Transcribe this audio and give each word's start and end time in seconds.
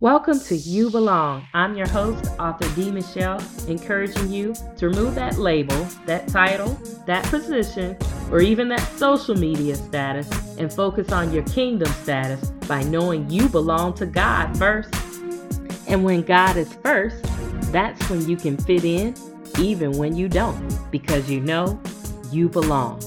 Welcome 0.00 0.40
to 0.40 0.54
You 0.54 0.90
Belong. 0.90 1.48
I'm 1.54 1.74
your 1.74 1.88
host, 1.88 2.30
author 2.38 2.68
D. 2.76 2.90
Michelle, 2.90 3.42
encouraging 3.66 4.30
you 4.30 4.54
to 4.76 4.90
remove 4.90 5.14
that 5.14 5.38
label, 5.38 5.88
that 6.04 6.28
title, 6.28 6.78
that 7.06 7.24
position, 7.24 7.96
or 8.30 8.42
even 8.42 8.68
that 8.68 8.86
social 8.98 9.34
media 9.34 9.74
status 9.74 10.28
and 10.58 10.70
focus 10.70 11.12
on 11.12 11.32
your 11.32 11.44
kingdom 11.44 11.90
status 11.94 12.50
by 12.68 12.82
knowing 12.82 13.30
you 13.30 13.48
belong 13.48 13.94
to 13.94 14.04
God 14.04 14.54
first. 14.58 14.94
And 15.88 16.04
when 16.04 16.20
God 16.20 16.58
is 16.58 16.74
first, 16.84 17.22
that's 17.72 18.10
when 18.10 18.28
you 18.28 18.36
can 18.36 18.58
fit 18.58 18.84
in 18.84 19.14
even 19.58 19.92
when 19.92 20.14
you 20.14 20.28
don't, 20.28 20.78
because 20.90 21.30
you 21.30 21.40
know 21.40 21.80
you 22.30 22.50
belong. 22.50 23.00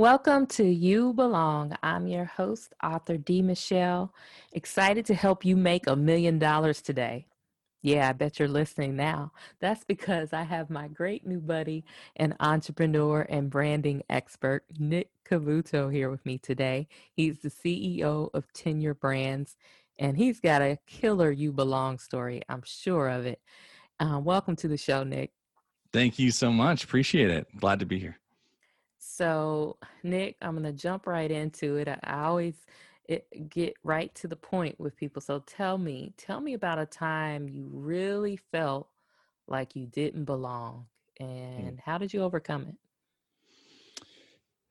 Welcome 0.00 0.46
to 0.46 0.64
You 0.64 1.12
Belong. 1.12 1.76
I'm 1.82 2.06
your 2.06 2.24
host, 2.24 2.72
author 2.82 3.18
D. 3.18 3.42
Michelle. 3.42 4.14
Excited 4.50 5.04
to 5.04 5.14
help 5.14 5.44
you 5.44 5.58
make 5.58 5.86
a 5.86 5.94
million 5.94 6.38
dollars 6.38 6.80
today. 6.80 7.26
Yeah, 7.82 8.08
I 8.08 8.14
bet 8.14 8.38
you're 8.38 8.48
listening 8.48 8.96
now. 8.96 9.32
That's 9.60 9.84
because 9.84 10.32
I 10.32 10.44
have 10.44 10.70
my 10.70 10.88
great 10.88 11.26
new 11.26 11.38
buddy 11.38 11.84
and 12.16 12.34
entrepreneur 12.40 13.26
and 13.28 13.50
branding 13.50 14.02
expert, 14.08 14.64
Nick 14.78 15.10
Cavuoto, 15.30 15.92
here 15.92 16.08
with 16.08 16.24
me 16.24 16.38
today. 16.38 16.88
He's 17.12 17.40
the 17.40 17.50
CEO 17.50 18.30
of 18.32 18.50
Tenure 18.54 18.94
Brands, 18.94 19.58
and 19.98 20.16
he's 20.16 20.40
got 20.40 20.62
a 20.62 20.78
killer 20.86 21.30
You 21.30 21.52
Belong 21.52 21.98
story. 21.98 22.40
I'm 22.48 22.62
sure 22.64 23.10
of 23.10 23.26
it. 23.26 23.42
Uh, 24.00 24.18
welcome 24.18 24.56
to 24.56 24.68
the 24.68 24.78
show, 24.78 25.04
Nick. 25.04 25.32
Thank 25.92 26.18
you 26.18 26.30
so 26.30 26.50
much. 26.50 26.84
Appreciate 26.84 27.28
it. 27.28 27.48
Glad 27.58 27.80
to 27.80 27.84
be 27.84 27.98
here. 27.98 28.16
So, 29.20 29.76
Nick, 30.02 30.36
I'm 30.40 30.52
going 30.52 30.64
to 30.64 30.72
jump 30.72 31.06
right 31.06 31.30
into 31.30 31.76
it. 31.76 31.88
I 31.88 32.22
always 32.24 32.54
it, 33.06 33.26
get 33.50 33.74
right 33.84 34.14
to 34.14 34.26
the 34.26 34.36
point 34.36 34.80
with 34.80 34.96
people. 34.96 35.20
So, 35.20 35.40
tell 35.40 35.76
me, 35.76 36.14
tell 36.16 36.40
me 36.40 36.54
about 36.54 36.78
a 36.78 36.86
time 36.86 37.46
you 37.46 37.68
really 37.70 38.38
felt 38.50 38.88
like 39.46 39.76
you 39.76 39.84
didn't 39.84 40.24
belong 40.24 40.86
hmm. 41.18 41.26
and 41.26 41.80
how 41.84 41.98
did 41.98 42.14
you 42.14 42.22
overcome 42.22 42.68
it? 42.70 42.76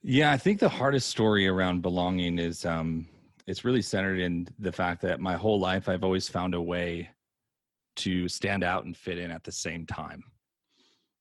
Yeah, 0.01 0.31
I 0.31 0.37
think 0.37 0.59
the 0.59 0.69
hardest 0.69 1.09
story 1.09 1.47
around 1.47 1.83
belonging 1.83 2.39
is 2.39 2.65
um 2.65 3.07
it's 3.45 3.65
really 3.65 3.83
centered 3.83 4.19
in 4.19 4.47
the 4.57 4.71
fact 4.71 5.01
that 5.01 5.19
my 5.19 5.35
whole 5.35 5.59
life 5.59 5.87
I've 5.87 6.03
always 6.03 6.27
found 6.27 6.55
a 6.55 6.61
way 6.61 7.09
to 7.97 8.27
stand 8.27 8.63
out 8.63 8.85
and 8.85 8.97
fit 8.97 9.19
in 9.19 9.29
at 9.29 9.43
the 9.43 9.51
same 9.51 9.85
time. 9.85 10.23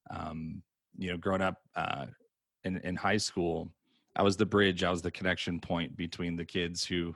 Um, 0.08 0.62
you 0.96 1.10
know, 1.10 1.16
growing 1.18 1.42
up 1.42 1.56
uh, 1.74 2.06
in, 2.64 2.78
in 2.78 2.96
high 2.96 3.16
school, 3.16 3.70
I 4.16 4.22
was 4.22 4.36
the 4.36 4.46
bridge, 4.46 4.82
I 4.82 4.90
was 4.90 5.02
the 5.02 5.10
connection 5.10 5.60
point 5.60 5.96
between 5.96 6.36
the 6.36 6.44
kids 6.44 6.84
who, 6.84 7.14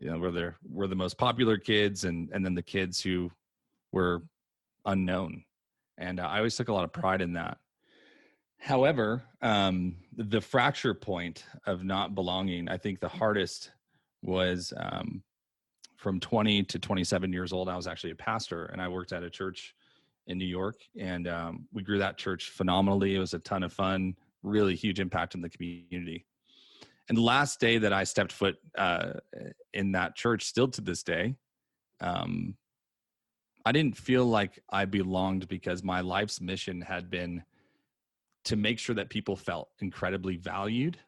you 0.00 0.10
know, 0.10 0.18
were 0.18 0.30
there 0.30 0.56
were 0.70 0.86
the 0.86 0.96
most 0.96 1.16
popular 1.16 1.56
kids 1.56 2.04
and 2.04 2.30
and 2.32 2.44
then 2.44 2.54
the 2.54 2.62
kids 2.62 3.00
who 3.00 3.30
were 3.92 4.22
unknown. 4.84 5.44
And 5.96 6.20
I 6.20 6.38
always 6.38 6.56
took 6.56 6.68
a 6.68 6.72
lot 6.72 6.84
of 6.84 6.92
pride 6.92 7.22
in 7.22 7.32
that. 7.32 7.58
However, 8.58 9.22
um, 9.40 9.96
the 10.16 10.40
fracture 10.40 10.94
point 10.94 11.44
of 11.66 11.84
not 11.84 12.14
belonging, 12.14 12.68
I 12.68 12.76
think 12.76 13.00
the 13.00 13.08
hardest 13.08 13.70
was 14.22 14.72
um, 14.76 15.22
from 15.96 16.20
20 16.20 16.64
to 16.64 16.78
27 16.78 17.32
years 17.32 17.52
old. 17.52 17.68
I 17.68 17.76
was 17.76 17.86
actually 17.86 18.10
a 18.10 18.16
pastor 18.16 18.66
and 18.66 18.82
I 18.82 18.88
worked 18.88 19.12
at 19.12 19.22
a 19.22 19.30
church 19.30 19.74
in 20.26 20.38
New 20.38 20.44
York 20.44 20.76
and 20.98 21.26
um, 21.28 21.66
we 21.72 21.82
grew 21.82 21.98
that 21.98 22.18
church 22.18 22.50
phenomenally. 22.50 23.14
It 23.14 23.20
was 23.20 23.34
a 23.34 23.38
ton 23.38 23.62
of 23.62 23.72
fun 23.72 24.16
really 24.42 24.74
huge 24.74 25.00
impact 25.00 25.34
in 25.34 25.40
the 25.40 25.48
community. 25.48 26.26
And 27.08 27.16
the 27.16 27.22
last 27.22 27.58
day 27.58 27.78
that 27.78 27.92
I 27.92 28.04
stepped 28.04 28.32
foot 28.32 28.56
uh, 28.76 29.14
in 29.72 29.92
that 29.92 30.14
church, 30.14 30.44
still 30.44 30.68
to 30.68 30.80
this 30.80 31.02
day, 31.02 31.34
um, 32.00 32.54
I 33.64 33.72
didn't 33.72 33.96
feel 33.96 34.26
like 34.26 34.58
I 34.70 34.84
belonged 34.84 35.48
because 35.48 35.82
my 35.82 36.00
life's 36.00 36.40
mission 36.40 36.80
had 36.80 37.10
been 37.10 37.42
to 38.44 38.56
make 38.56 38.78
sure 38.78 38.94
that 38.94 39.10
people 39.10 39.36
felt 39.36 39.68
incredibly 39.80 40.36
valued. 40.36 40.98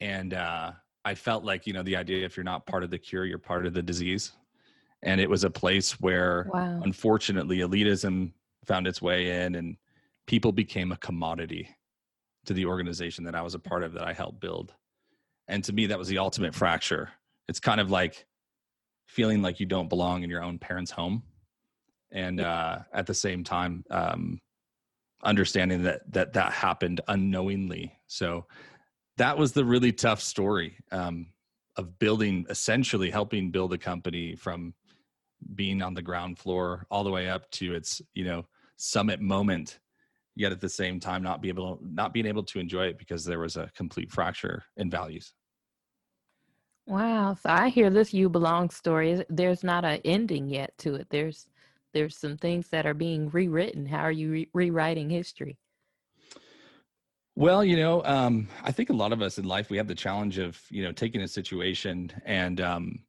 And 0.00 0.34
uh, 0.34 0.72
I 1.04 1.14
felt 1.14 1.44
like, 1.44 1.66
you 1.66 1.72
know, 1.72 1.82
the 1.82 1.96
idea 1.96 2.24
if 2.24 2.36
you're 2.36 2.44
not 2.44 2.66
part 2.66 2.82
of 2.82 2.90
the 2.90 2.98
cure, 2.98 3.24
you're 3.24 3.38
part 3.38 3.66
of 3.66 3.74
the 3.74 3.82
disease. 3.82 4.32
And 5.02 5.20
it 5.20 5.28
was 5.28 5.44
a 5.44 5.50
place 5.50 6.00
where, 6.00 6.50
wow. 6.52 6.80
unfortunately, 6.82 7.58
elitism 7.58 8.32
found 8.64 8.86
its 8.86 9.02
way 9.02 9.44
in 9.44 9.54
and 9.54 9.76
people 10.26 10.50
became 10.50 10.92
a 10.92 10.96
commodity 10.96 11.68
to 12.46 12.54
the 12.54 12.66
organization 12.66 13.24
that 13.24 13.34
I 13.34 13.42
was 13.42 13.54
a 13.54 13.58
part 13.58 13.82
of 13.82 13.92
that 13.94 14.04
I 14.04 14.12
helped 14.12 14.40
build. 14.40 14.74
And 15.48 15.62
to 15.64 15.72
me, 15.72 15.86
that 15.86 15.98
was 15.98 16.08
the 16.08 16.18
ultimate 16.18 16.54
fracture. 16.54 17.10
It's 17.48 17.60
kind 17.60 17.80
of 17.80 17.90
like 17.90 18.26
feeling 19.06 19.42
like 19.42 19.60
you 19.60 19.66
don't 19.66 19.88
belong 19.88 20.22
in 20.22 20.30
your 20.30 20.42
own 20.42 20.58
parents' 20.58 20.90
home. 20.90 21.22
And 22.12 22.40
uh, 22.40 22.80
at 22.92 23.06
the 23.06 23.14
same 23.14 23.44
time, 23.44 23.84
um, 23.90 24.40
understanding 25.22 25.82
that 25.82 26.00
that 26.12 26.32
that 26.34 26.52
happened 26.52 27.00
unknowingly. 27.08 27.92
So 28.06 28.46
that 29.16 29.36
was 29.36 29.52
the 29.52 29.64
really 29.64 29.92
tough 29.92 30.20
story 30.20 30.76
um, 30.92 31.26
of 31.76 31.98
building, 31.98 32.46
essentially 32.50 33.10
helping 33.10 33.50
build 33.50 33.72
a 33.72 33.78
company 33.78 34.36
from 34.36 34.74
being 35.54 35.82
on 35.82 35.94
the 35.94 36.02
ground 36.02 36.38
floor 36.38 36.86
all 36.90 37.04
the 37.04 37.10
way 37.10 37.28
up 37.28 37.50
to 37.50 37.74
its 37.74 38.00
you 38.14 38.24
know 38.24 38.46
summit 38.76 39.20
moment 39.20 39.78
yet 40.36 40.52
at 40.52 40.60
the 40.60 40.68
same 40.68 41.00
time 41.00 41.22
not 41.22 41.40
be 41.40 41.48
able 41.48 41.78
not 41.82 42.12
being 42.12 42.26
able 42.26 42.42
to 42.42 42.58
enjoy 42.58 42.86
it 42.86 42.98
because 42.98 43.24
there 43.24 43.38
was 43.38 43.56
a 43.56 43.70
complete 43.76 44.10
fracture 44.10 44.64
in 44.76 44.90
values. 44.90 45.32
Wow 46.86 47.34
so 47.34 47.48
i 47.50 47.68
hear 47.68 47.88
this 47.88 48.12
you 48.12 48.28
belong 48.28 48.68
story 48.68 49.24
there's 49.30 49.64
not 49.64 49.84
an 49.84 50.00
ending 50.04 50.48
yet 50.48 50.76
to 50.78 50.94
it. 50.96 51.06
There's 51.10 51.48
there's 51.92 52.16
some 52.16 52.36
things 52.36 52.68
that 52.70 52.86
are 52.86 52.94
being 52.94 53.30
rewritten. 53.30 53.86
How 53.86 54.00
are 54.00 54.10
you 54.10 54.30
re- 54.30 54.50
rewriting 54.52 55.08
history? 55.08 55.56
Well 57.36 57.64
you 57.64 57.76
know 57.76 58.04
um, 58.04 58.48
i 58.62 58.70
think 58.70 58.90
a 58.90 58.92
lot 58.92 59.12
of 59.12 59.22
us 59.22 59.38
in 59.38 59.44
life 59.44 59.70
we 59.70 59.76
have 59.76 59.88
the 59.88 59.94
challenge 59.94 60.38
of 60.38 60.60
you 60.70 60.84
know 60.84 60.92
taking 60.92 61.22
a 61.22 61.28
situation 61.28 62.12
and 62.24 62.60
um, 62.60 63.00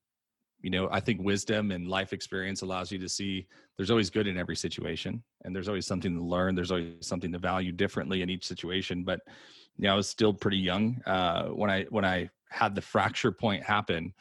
you 0.66 0.72
know 0.72 0.90
i 0.92 1.00
think 1.00 1.22
wisdom 1.22 1.70
and 1.70 1.88
life 1.88 2.12
experience 2.12 2.64
allows 2.64 2.92
you 2.92 2.98
to 2.98 3.08
see 3.08 3.46
there's 3.78 3.92
always 3.92 4.10
good 4.10 4.26
in 4.26 4.36
every 4.36 4.56
situation 4.56 5.22
and 5.44 5.56
there's 5.56 5.68
always 5.68 5.86
something 5.86 6.16
to 6.16 6.24
learn 6.24 6.56
there's 6.56 6.72
always 6.72 6.96
something 7.02 7.32
to 7.32 7.38
value 7.38 7.72
differently 7.72 8.24
in 8.24 8.32
each 8.32 8.48
situation 8.48 9.04
but 9.04 9.20
you 9.78 9.84
know 9.84 9.94
i 9.94 9.96
was 9.96 10.10
still 10.10 10.34
pretty 10.34 10.58
young 10.58 11.00
uh, 11.06 11.44
when 11.50 11.70
i 11.70 11.84
when 11.92 12.04
i 12.04 12.28
had 12.50 12.74
the 12.74 12.82
fracture 12.82 13.32
point 13.32 13.62
happen 13.62 14.12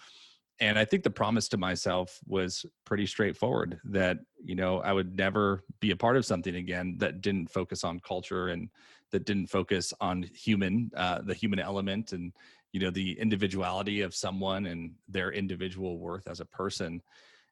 and 0.60 0.78
i 0.78 0.84
think 0.84 1.02
the 1.02 1.08
promise 1.08 1.48
to 1.48 1.56
myself 1.56 2.20
was 2.26 2.66
pretty 2.84 3.06
straightforward 3.06 3.80
that 3.82 4.18
you 4.44 4.54
know 4.54 4.80
i 4.80 4.92
would 4.92 5.16
never 5.16 5.64
be 5.80 5.92
a 5.92 5.96
part 5.96 6.14
of 6.14 6.26
something 6.26 6.56
again 6.56 6.94
that 6.98 7.22
didn't 7.22 7.50
focus 7.50 7.84
on 7.84 7.98
culture 8.00 8.48
and 8.48 8.68
that 9.12 9.24
didn't 9.24 9.46
focus 9.46 9.94
on 9.98 10.22
human 10.34 10.90
uh, 10.94 11.22
the 11.22 11.32
human 11.32 11.58
element 11.58 12.12
and 12.12 12.34
you 12.74 12.80
know 12.80 12.90
the 12.90 13.18
individuality 13.20 14.00
of 14.00 14.16
someone 14.16 14.66
and 14.66 14.90
their 15.08 15.30
individual 15.30 16.00
worth 16.00 16.26
as 16.26 16.40
a 16.40 16.44
person. 16.44 17.00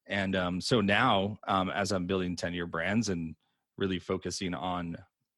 And 0.09 0.35
um, 0.35 0.61
so 0.61 0.81
now 0.81 1.39
um, 1.47 1.71
as 1.71 1.93
i'm 1.93 2.07
building 2.07 2.35
Tenure 2.35 2.67
Brands 2.67 3.09
and 3.09 3.37
really 3.79 4.01
focusing 4.01 4.53
on 4.53 4.97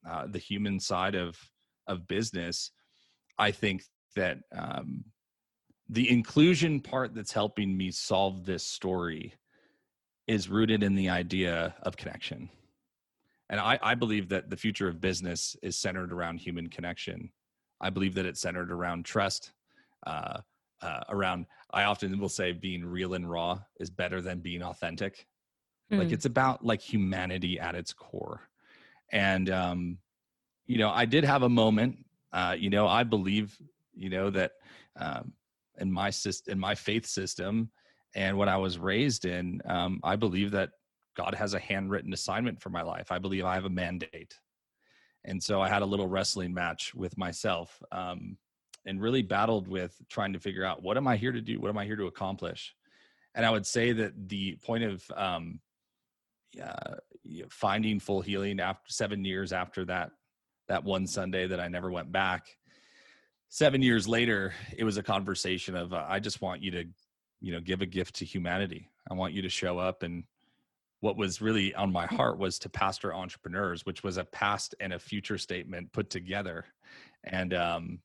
uh, 0.09 0.27
the 0.27 0.39
human 0.39 0.81
side 0.81 1.15
of 1.15 1.39
of 1.87 2.09
business 2.09 2.71
i 3.39 3.50
think 3.50 3.84
that 4.17 4.39
um, 4.56 5.05
the 5.91 6.11
inclusion 6.11 6.81
part 6.81 7.15
that's 7.15 7.33
helping 7.33 7.77
me 7.77 7.91
solve 7.91 8.47
this 8.47 8.65
story 8.65 9.34
is 10.27 10.49
rooted 10.49 10.83
in 10.83 10.95
the 10.95 11.11
idea 11.11 11.75
of 11.83 11.97
connection. 11.99 12.49
And 13.51 13.61
I, 13.61 13.78
I 13.83 13.95
believe 13.95 14.31
that 14.31 14.49
the 14.49 14.56
future 14.56 14.89
of 14.89 15.03
business 15.03 15.55
is 15.62 15.77
centered 15.77 16.11
around 16.11 16.39
human 16.39 16.69
connection. 16.69 17.31
I 17.83 17.91
believe 17.91 18.15
that 18.15 18.25
it's 18.25 18.41
centered 18.41 18.72
around 18.72 19.05
trust 19.05 19.53
uh, 20.06 20.41
uh, 20.83 21.01
around 21.09 21.47
i 21.72 21.84
often 21.84 22.18
will 22.18 22.28
say 22.28 22.53
being 22.53 22.84
real 22.84 23.15
and 23.15 23.28
raw 23.28 23.59
is 23.80 23.91
better 23.91 24.21
than 24.21 24.41
being 24.41 24.62
authentic 24.62 25.27
mm. 25.92 25.98
like 25.98 26.09
hmm. 26.09 26.15
it's 26.15 26.27
about 26.27 26.65
like 26.65 26.80
humanity 26.80 27.59
at 27.59 27.74
its 27.74 27.92
core 27.92 28.48
and 29.12 29.51
um 29.51 29.98
you 30.66 30.78
know 30.78 30.91
i 30.91 31.04
did 31.04 31.24
have 31.24 31.42
a 31.42 31.48
moment 31.48 31.97
uh 32.33 32.54
you 32.59 32.71
know 32.71 32.86
i 32.86 33.03
believe 33.03 33.56
you 33.95 34.10
know 34.10 34.30
that 34.30 34.53
um 34.98 35.33
in 35.78 35.91
my 35.91 36.10
system 36.10 36.53
in 36.53 36.59
my 36.59 36.74
faith 36.74 37.07
system 37.07 37.71
and 38.15 38.36
what 38.36 38.48
i 38.48 38.57
was 38.57 38.78
raised 38.78 39.24
in 39.24 39.60
um 39.66 40.00
i 40.04 40.16
believe 40.16 40.50
that 40.50 40.71
god 41.16 41.34
has 41.34 41.54
a 41.54 41.59
handwritten 41.59 42.12
assignment 42.12 42.60
for 42.60 42.71
my 42.71 42.83
life 42.83 43.10
i 43.10 43.18
believe 43.18 43.45
i 43.45 43.54
have 43.54 43.65
a 43.65 43.71
mandate 43.71 44.34
and 45.24 45.42
so 45.42 45.60
i 45.60 45.68
had 45.68 45.83
a 45.83 45.86
little 45.86 46.09
wrestling 46.09 46.53
match 46.53 46.95
with 46.95 47.16
myself 47.16 47.80
um 47.92 48.36
and 48.86 49.01
really 49.01 49.22
battled 49.22 49.69
with 49.69 49.95
trying 50.09 50.33
to 50.33 50.39
figure 50.39 50.65
out 50.65 50.83
what 50.83 50.97
am 50.97 51.07
I 51.07 51.16
here 51.16 51.33
to 51.33 51.41
do? 51.41 51.60
What 51.60 51.69
am 51.69 51.78
I 51.78 51.84
here 51.84 51.97
to 51.97 52.07
accomplish? 52.07 52.75
And 53.34 53.45
I 53.45 53.51
would 53.51 53.66
say 53.66 53.92
that 53.92 54.28
the 54.28 54.57
point 54.63 54.84
of 54.84 55.04
um, 55.16 55.60
uh, 56.63 56.95
finding 57.51 57.98
full 57.98 58.21
healing 58.21 58.60
after 58.60 58.92
seven 58.92 59.25
years 59.25 59.53
after 59.53 59.84
that 59.86 60.10
that 60.69 60.84
one 60.84 61.07
Sunday 61.07 61.47
that 61.47 61.60
I 61.60 61.69
never 61.69 61.91
went 61.91 62.10
back 62.10 62.57
seven 63.54 63.83
years 63.83 64.09
later, 64.09 64.53
it 64.77 64.83
was 64.83 64.97
a 64.97 65.03
conversation 65.03 65.77
of, 65.77 65.92
uh, 65.92 66.04
I 66.09 66.19
just 66.19 66.42
want 66.42 66.60
you 66.60 66.72
to, 66.72 66.84
you 67.41 67.53
know, 67.53 67.60
give 67.60 67.83
a 67.83 67.86
gift 67.86 68.16
to 68.16 68.25
humanity. 68.25 68.91
I 69.09 69.15
want 69.15 69.33
you 69.33 69.42
to 69.42 69.48
show 69.48 69.78
up. 69.78 70.03
And 70.03 70.25
what 70.98 71.16
was 71.16 71.41
really 71.41 71.72
on 71.72 71.92
my 71.92 72.07
heart 72.07 72.36
was 72.36 72.59
to 72.59 72.69
pastor 72.69 73.15
entrepreneurs, 73.15 73.86
which 73.86 74.03
was 74.03 74.16
a 74.16 74.25
past 74.25 74.75
and 74.81 74.92
a 74.92 74.98
future 74.98 75.39
statement 75.39 75.92
put 75.92 76.10
together. 76.10 76.65
And, 77.22 77.54
um, 77.54 78.01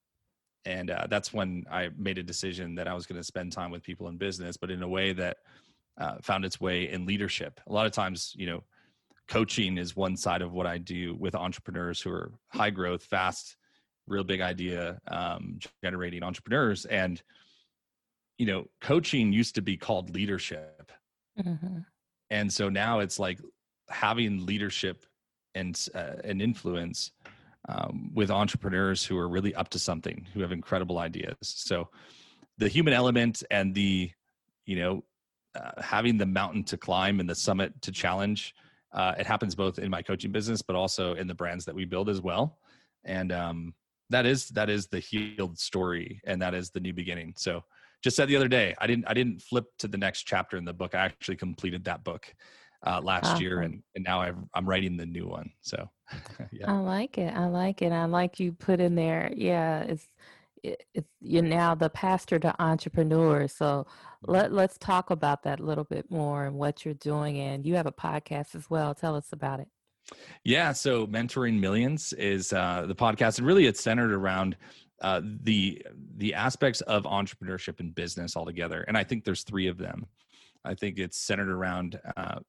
and 0.69 0.92
uh, 0.92 1.07
that's 1.10 1.33
when 1.33 1.66
I 1.71 1.89
made 1.98 2.19
a 2.19 2.24
decision 2.24 2.75
that 2.75 2.88
I 2.88 2.94
was 2.94 3.07
going 3.07 3.19
to 3.19 3.24
spend 3.24 3.51
time 3.51 3.71
with 3.71 3.81
people 3.81 4.07
in 4.07 4.18
business, 4.18 4.56
but 4.56 4.69
in 4.69 4.83
a 4.83 4.88
way 4.88 5.13
that 5.13 5.38
uh, 5.98 6.18
found 6.21 6.45
its 6.45 6.62
way 6.62 6.89
in 6.92 7.07
leadership. 7.07 7.60
A 7.66 7.74
lot 7.74 7.88
of 7.88 7.92
times, 7.92 8.36
you 8.38 8.45
know, 8.45 8.63
coaching 9.27 9.80
is 9.80 9.95
one 9.95 10.16
side 10.16 10.44
of 10.44 10.54
what 10.54 10.68
I 10.68 10.77
do 10.77 11.16
with 11.16 11.33
entrepreneurs 11.33 12.00
who 12.00 12.12
are 12.12 12.31
high 12.50 12.69
growth, 12.69 13.04
fast, 13.04 13.57
real 14.07 14.24
big 14.24 14.42
idea 14.42 15.00
um, 15.07 15.57
generating 15.83 16.21
entrepreneurs. 16.21 16.86
And, 16.86 17.19
you 18.38 18.45
know, 18.45 18.66
coaching 18.80 19.33
used 19.33 19.56
to 19.56 19.63
be 19.63 19.75
called 19.75 20.13
leadership. 20.13 20.92
Mm-hmm. 21.42 21.80
And 22.30 22.54
so 22.54 22.69
now 22.69 23.00
it's 23.00 23.18
like 23.18 23.39
having 23.89 24.45
leadership 24.45 25.04
and 25.56 25.75
uh, 25.95 26.21
an 26.24 26.42
influence 26.42 27.12
um, 27.68 28.12
with 28.14 28.32
entrepreneurs 28.32 29.06
who 29.06 29.18
are 29.18 29.28
really 29.28 29.54
up 29.56 29.70
to 29.70 29.80
something, 29.80 30.26
who 30.34 30.42
have 30.42 30.52
incredible 30.52 30.98
ideas. 30.98 31.36
So 31.42 31.90
the 32.58 32.68
human 32.68 32.94
element 32.94 33.44
and 33.52 33.76
the, 33.76 34.12
you 34.66 34.76
know, 34.78 35.04
uh, 35.56 35.82
having 35.82 36.18
the 36.18 36.26
mountain 36.26 36.64
to 36.64 36.78
climb 36.78 37.20
and 37.20 37.30
the 37.30 37.36
summit 37.36 37.82
to 37.82 37.92
challenge 37.92 38.54
uh, 38.92 39.14
it 39.20 39.28
happens 39.28 39.56
both 39.56 39.80
in 39.80 39.90
my 39.90 40.02
coaching 40.02 40.32
business, 40.32 40.62
but 40.62 40.76
also 40.76 41.14
in 41.14 41.28
the 41.28 41.36
brands 41.36 41.66
that 41.66 41.76
we 41.76 41.86
build 41.86 42.10
as 42.10 42.22
well. 42.22 42.58
And 43.06 43.32
um, 43.32 43.74
that 44.10 44.26
is 44.26 44.50
that 44.50 44.70
is 44.70 44.88
the 44.88 45.00
healed 45.00 45.60
story, 45.60 46.22
and 46.26 46.42
that 46.42 46.54
is 46.54 46.72
the 46.72 46.80
new 46.80 46.94
beginning. 46.94 47.34
So, 47.38 47.64
just 48.04 48.16
said 48.16 48.28
the 48.28 48.36
other 48.36 48.48
day, 48.48 48.76
I 48.80 48.88
didn't 48.88 49.06
I 49.08 49.14
didn't 49.14 49.42
flip 49.42 49.66
to 49.80 49.88
the 49.88 49.98
next 49.98 50.24
chapter 50.24 50.58
in 50.58 50.66
the 50.66 50.74
book. 50.74 50.96
I 50.96 51.06
actually 51.06 51.38
completed 51.38 51.86
that 51.86 52.04
book 52.04 52.34
uh, 52.86 53.02
last 53.02 53.26
awesome. 53.26 53.42
year, 53.42 53.62
and 53.62 53.81
and 53.96 54.04
now 54.04 54.22
i 54.22 54.31
am 54.56 54.70
writing 54.70 54.98
the 54.98 55.06
new 55.06 55.28
one. 55.28 55.52
So, 55.62 55.90
yeah, 56.52 56.72
I 56.72 56.78
like 56.78 57.18
it. 57.18 57.34
I 57.36 57.48
like 57.48 57.81
it. 57.81 57.92
I 57.92 58.06
like 58.06 58.40
you 58.40 58.52
put 58.54 58.80
in 58.80 58.96
there. 58.96 59.31
Yeah, 59.36 59.81
it's 59.81 60.08
it's 60.64 61.10
you're 61.22 61.44
now 61.44 61.76
the 61.76 61.90
pastor 61.90 62.40
to 62.40 62.56
entrepreneurs. 62.62 63.54
So 63.54 63.88
let 64.24 64.52
let's 64.52 64.78
talk 64.78 65.10
about 65.10 65.44
that 65.44 65.60
a 65.60 65.64
little 65.64 65.84
bit 65.84 66.10
more 66.10 66.46
and 66.46 66.56
what 66.56 66.86
you're 66.86 66.94
doing. 66.96 67.40
And 67.40 67.66
you 67.66 67.76
have 67.76 67.86
a 67.86 67.92
podcast 67.92 68.56
as 68.56 68.70
well. 68.70 68.94
Tell 68.94 69.16
us 69.16 69.28
about 69.31 69.60
it. 69.60 69.68
Yeah, 70.44 70.72
so 70.72 71.06
mentoring 71.06 71.60
millions 71.60 72.14
is 72.14 72.52
uh, 72.52 72.86
the 72.88 72.96
podcast, 72.96 73.38
and 73.38 73.48
really 73.48 73.68
it's 73.68 73.81
centered 73.81 74.12
around 74.12 74.58
uh, 75.02 75.22
the 75.44 75.86
the 76.18 76.34
aspects 76.34 76.81
of 76.81 77.04
entrepreneurship 77.04 77.80
and 77.80 77.94
business 77.94 78.36
altogether. 78.36 78.84
And 78.88 78.98
I 78.98 79.04
think 79.04 79.24
there's 79.24 79.44
three 79.44 79.68
of 79.68 79.78
them. 79.78 80.08
I 80.69 80.75
think 80.75 81.00
it's 81.00 81.18
centered 81.18 81.50
around 81.50 82.00
uh, 82.16 82.39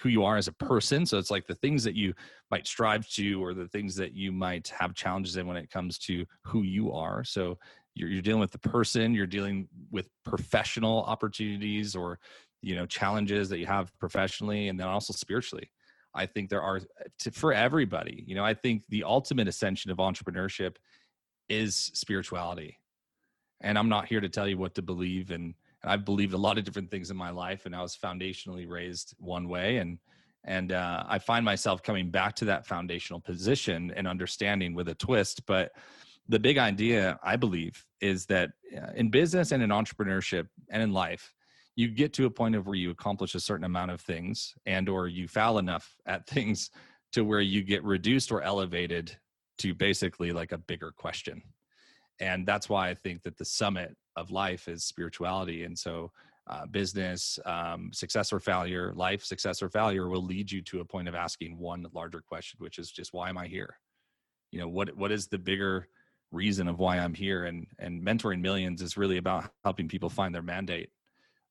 who 0.00 0.08
you 0.08 0.24
are 0.24 0.36
as 0.36 0.48
a 0.48 0.52
person. 0.52 1.06
So 1.06 1.16
it's 1.16 1.30
like 1.30 1.46
the 1.46 1.54
things 1.54 1.84
that 1.84 1.94
you 1.94 2.12
might 2.50 2.66
strive 2.66 3.08
to, 3.10 3.42
or 3.42 3.54
the 3.54 3.68
things 3.68 3.94
that 3.96 4.14
you 4.14 4.32
might 4.32 4.66
have 4.76 4.94
challenges 4.94 5.36
in 5.36 5.46
when 5.46 5.56
it 5.56 5.70
comes 5.70 5.96
to 6.00 6.26
who 6.42 6.64
you 6.64 6.92
are. 6.92 7.22
So 7.22 7.56
you're, 7.94 8.08
you're 8.08 8.22
dealing 8.22 8.40
with 8.40 8.50
the 8.50 8.58
person, 8.58 9.14
you're 9.14 9.26
dealing 9.28 9.68
with 9.92 10.08
professional 10.24 11.04
opportunities 11.04 11.94
or 11.94 12.18
you 12.62 12.74
know 12.74 12.84
challenges 12.84 13.48
that 13.50 13.58
you 13.58 13.66
have 13.66 13.96
professionally, 14.00 14.68
and 14.68 14.78
then 14.78 14.88
also 14.88 15.12
spiritually. 15.12 15.70
I 16.14 16.26
think 16.26 16.50
there 16.50 16.62
are 16.62 16.80
to, 17.20 17.30
for 17.30 17.52
everybody. 17.52 18.24
You 18.26 18.34
know, 18.34 18.44
I 18.44 18.54
think 18.54 18.86
the 18.88 19.04
ultimate 19.04 19.46
ascension 19.46 19.92
of 19.92 19.98
entrepreneurship 19.98 20.76
is 21.48 21.76
spirituality, 21.94 22.76
and 23.60 23.78
I'm 23.78 23.88
not 23.88 24.08
here 24.08 24.20
to 24.20 24.28
tell 24.28 24.48
you 24.48 24.58
what 24.58 24.74
to 24.74 24.82
believe 24.82 25.30
and 25.30 25.54
and 25.82 25.92
I've 25.92 26.04
believed 26.04 26.34
a 26.34 26.38
lot 26.38 26.58
of 26.58 26.64
different 26.64 26.90
things 26.90 27.10
in 27.10 27.16
my 27.16 27.30
life, 27.30 27.66
and 27.66 27.74
I 27.74 27.82
was 27.82 27.96
foundationally 27.96 28.68
raised 28.68 29.14
one 29.18 29.48
way, 29.48 29.78
and 29.78 29.98
and 30.44 30.72
uh, 30.72 31.04
I 31.06 31.18
find 31.18 31.44
myself 31.44 31.82
coming 31.82 32.10
back 32.10 32.34
to 32.36 32.44
that 32.46 32.66
foundational 32.66 33.20
position 33.20 33.92
and 33.96 34.06
understanding 34.06 34.72
with 34.72 34.88
a 34.88 34.94
twist. 34.94 35.44
But 35.46 35.72
the 36.28 36.38
big 36.38 36.58
idea, 36.58 37.18
I 37.22 37.36
believe, 37.36 37.84
is 38.00 38.24
that 38.26 38.50
uh, 38.76 38.92
in 38.94 39.10
business 39.10 39.52
and 39.52 39.62
in 39.62 39.70
entrepreneurship 39.70 40.46
and 40.70 40.82
in 40.82 40.92
life, 40.92 41.34
you 41.76 41.88
get 41.88 42.12
to 42.14 42.26
a 42.26 42.30
point 42.30 42.54
of 42.54 42.66
where 42.66 42.76
you 42.76 42.90
accomplish 42.90 43.34
a 43.34 43.40
certain 43.40 43.64
amount 43.64 43.90
of 43.90 44.00
things, 44.00 44.54
and 44.64 44.88
or 44.88 45.08
you 45.08 45.28
foul 45.28 45.58
enough 45.58 45.96
at 46.06 46.26
things 46.28 46.70
to 47.12 47.24
where 47.24 47.40
you 47.40 47.62
get 47.62 47.84
reduced 47.84 48.30
or 48.30 48.42
elevated 48.42 49.16
to 49.58 49.74
basically 49.74 50.32
like 50.32 50.52
a 50.52 50.58
bigger 50.58 50.92
question 50.92 51.42
and 52.20 52.46
that's 52.46 52.68
why 52.68 52.88
i 52.88 52.94
think 52.94 53.22
that 53.22 53.36
the 53.36 53.44
summit 53.44 53.96
of 54.18 54.30
life 54.30 54.68
is 54.68 54.84
spirituality 54.84 55.64
and 55.64 55.78
so 55.78 56.10
uh, 56.48 56.64
business 56.66 57.38
um, 57.44 57.90
success 57.92 58.32
or 58.32 58.40
failure 58.40 58.92
life 58.94 59.22
success 59.22 59.62
or 59.62 59.68
failure 59.68 60.08
will 60.08 60.24
lead 60.24 60.50
you 60.50 60.62
to 60.62 60.80
a 60.80 60.84
point 60.84 61.06
of 61.06 61.14
asking 61.14 61.58
one 61.58 61.86
larger 61.92 62.22
question 62.26 62.56
which 62.60 62.78
is 62.78 62.90
just 62.90 63.12
why 63.12 63.28
am 63.28 63.38
i 63.38 63.46
here? 63.46 63.78
You 64.50 64.60
know 64.60 64.68
what 64.68 64.96
what 64.96 65.12
is 65.12 65.28
the 65.28 65.38
bigger 65.38 65.88
reason 66.32 66.66
of 66.68 66.78
why 66.78 66.98
i'm 66.98 67.14
here? 67.14 67.44
And 67.44 67.66
and 67.78 68.02
mentoring 68.02 68.40
millions 68.40 68.80
is 68.80 68.96
really 68.96 69.18
about 69.18 69.50
helping 69.62 69.88
people 69.88 70.08
find 70.08 70.34
their 70.34 70.42
mandate 70.42 70.90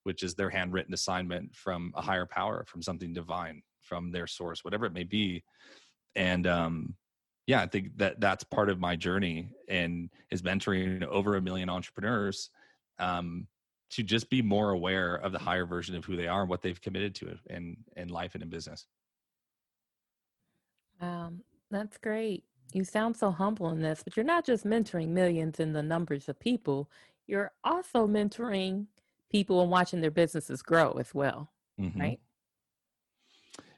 which 0.04 0.24
is 0.24 0.36
their 0.36 0.50
handwritten 0.50 0.94
assignment 0.94 1.54
from 1.54 1.92
a 1.96 2.02
higher 2.02 2.25
power 2.25 2.63
from 2.68 2.81
something 2.81 3.13
divine 3.13 3.62
from 3.81 4.12
their 4.12 4.25
source 4.25 4.63
whatever 4.63 4.86
it 4.86 4.94
may 4.94 5.04
be. 5.04 5.44
And 6.16 6.48
um 6.48 6.96
yeah, 7.46 7.62
I 7.62 7.68
think 7.68 7.98
that 7.98 8.20
that's 8.20 8.44
part 8.44 8.70
of 8.70 8.80
my 8.80 8.96
journey 8.96 9.50
and 9.70 10.10
is 10.31 10.42
mentoring 10.42 11.06
over 11.06 11.36
a 11.36 11.42
million 11.42 11.70
entrepreneurs 11.70 12.50
um, 13.00 13.48
to 13.92 14.04
just 14.04 14.30
be 14.30 14.42
more 14.42 14.72
aware 14.72 15.16
of 15.16 15.32
the 15.32 15.40
higher 15.40 15.66
version 15.66 15.96
of 15.96 16.06
who 16.06 16.16
they 16.16 16.28
are 16.28 16.42
and 16.42 16.50
what 16.50 16.62
they've 16.62 16.82
committed 16.82 17.16
to 17.16 17.38
in 17.50 17.78
in 17.96 18.10
life 18.10 18.34
and 18.34 18.44
in 18.44 18.50
business. 18.50 18.86
Um, 21.00 21.42
that's 21.70 21.98
great. 21.98 22.44
You 22.74 22.84
sound 22.84 23.16
so 23.16 23.32
humble 23.32 23.70
in 23.70 23.82
this, 23.82 24.04
but 24.04 24.18
you're 24.18 24.26
not 24.26 24.46
just 24.46 24.66
mentoring 24.66 25.10
millions 25.10 25.60
in 25.60 25.74
the 25.74 25.84
numbers 25.84 26.28
of 26.28 26.40
people. 26.40 26.90
You're 27.28 27.52
also 27.64 28.08
mentoring 28.08 28.88
people 29.32 29.62
and 29.62 29.72
watching 29.72 30.02
their 30.02 30.12
businesses 30.12 30.62
grow 30.62 30.92
as 30.94 31.14
well, 31.14 31.50
mm-hmm. 31.80 32.00
right? 32.00 32.20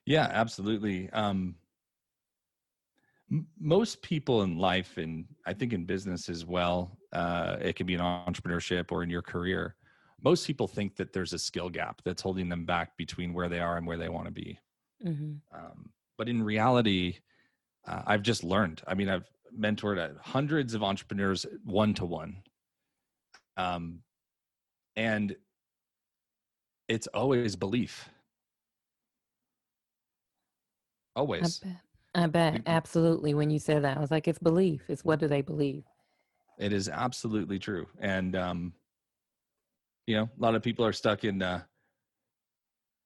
Yeah, 0.05 0.27
absolutely. 0.31 1.09
Um, 1.11 1.55
most 3.59 4.01
people 4.01 4.41
in 4.43 4.57
life 4.57 4.97
and 4.97 5.25
i 5.45 5.53
think 5.53 5.73
in 5.73 5.85
business 5.85 6.29
as 6.29 6.45
well 6.45 6.97
uh, 7.13 7.57
it 7.61 7.75
can 7.75 7.85
be 7.85 7.93
in 7.93 7.99
entrepreneurship 7.99 8.91
or 8.91 9.03
in 9.03 9.09
your 9.09 9.21
career 9.21 9.75
most 10.21 10.45
people 10.45 10.67
think 10.67 10.95
that 10.95 11.13
there's 11.13 11.33
a 11.33 11.39
skill 11.39 11.69
gap 11.69 12.01
that's 12.03 12.21
holding 12.21 12.49
them 12.49 12.65
back 12.65 12.97
between 12.97 13.33
where 13.33 13.47
they 13.47 13.59
are 13.59 13.77
and 13.77 13.87
where 13.87 13.97
they 13.97 14.09
want 14.09 14.25
to 14.25 14.31
be. 14.31 14.59
Mm-hmm. 15.05 15.57
um, 15.57 15.91
but 16.17 16.27
in 16.27 16.43
reality 16.43 17.17
uh, 17.87 18.01
i've 18.07 18.21
just 18.21 18.43
learned. 18.43 18.81
I 18.87 18.95
mean 18.95 19.09
i've 19.09 19.29
mentored 19.57 20.17
hundreds 20.19 20.73
of 20.73 20.83
entrepreneurs 20.83 21.45
one 21.63 21.93
to 21.95 22.05
one 22.05 22.43
um, 23.59 23.99
and 24.95 25.35
it's 26.87 27.07
always 27.07 27.55
belief. 27.55 28.09
Always 31.15 31.61
I 32.15 32.27
bet 32.27 32.63
absolutely. 32.65 33.33
When 33.33 33.49
you 33.49 33.59
said 33.59 33.83
that, 33.83 33.97
I 33.97 33.99
was 33.99 34.11
like, 34.11 34.27
it's 34.27 34.39
belief. 34.39 34.81
It's 34.87 35.05
what 35.05 35.19
do 35.19 35.27
they 35.27 35.41
believe? 35.41 35.83
It 36.57 36.73
is 36.73 36.89
absolutely 36.89 37.59
true, 37.59 37.87
and 37.99 38.35
um, 38.35 38.73
you 40.07 40.15
know, 40.15 40.23
a 40.23 40.41
lot 40.41 40.55
of 40.55 40.63
people 40.63 40.83
are 40.85 40.91
stuck 40.91 41.23
in 41.23 41.41
uh, 41.41 41.61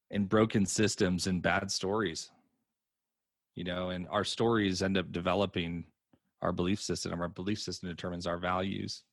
in 0.09 0.25
broken 0.25 0.65
systems 0.65 1.27
and 1.27 1.41
bad 1.41 1.69
stories. 1.69 2.31
You 3.55 3.65
know, 3.65 3.89
and 3.89 4.07
our 4.09 4.23
stories 4.23 4.81
end 4.81 4.97
up 4.97 5.11
developing 5.11 5.85
our 6.41 6.51
belief 6.51 6.81
system. 6.81 7.21
Our 7.21 7.27
belief 7.27 7.59
system 7.59 7.89
determines 7.89 8.25
our 8.25 8.37
values, 8.37 9.03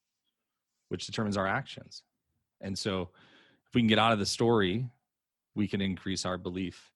which 0.89 1.05
determines 1.05 1.37
our 1.37 1.47
actions. 1.47 2.03
And 2.61 2.79
so, 2.79 3.11
if 3.67 3.75
we 3.75 3.81
can 3.81 3.89
get 3.89 3.99
out 3.99 4.13
of 4.13 4.19
the 4.19 4.27
story, 4.27 4.87
we 5.55 5.69
can 5.69 5.81
increase 5.81 6.25
our 6.25 6.39
belief 6.39 6.91